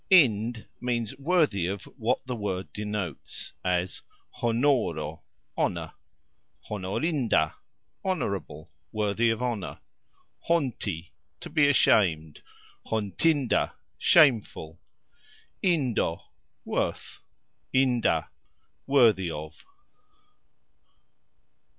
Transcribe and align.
"ind" 0.09 0.65
means 0.81 1.15
"worthy 1.19 1.67
of" 1.67 1.83
what 1.83 2.25
the 2.25 2.35
word 2.35 2.73
denotes, 2.73 3.53
as 3.63 4.01
"Honoro", 4.41 5.21
honour; 5.55 5.93
"honorinda", 6.67 7.53
honourable, 8.03 8.71
worthy 8.91 9.29
of 9.29 9.43
honour; 9.43 9.79
"Honti", 10.47 11.11
to 11.39 11.51
be 11.51 11.67
ashamed; 11.67 12.41
"hontinda", 12.87 13.73
shameful; 13.99 14.79
"Indo", 15.61 16.19
worth; 16.65 17.21
"inda", 17.71 18.29
worthy 18.87 19.29
of. 19.29 19.63